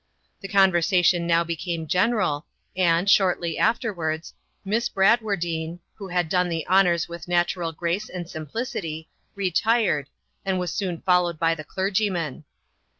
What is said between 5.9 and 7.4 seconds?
who had done the honours with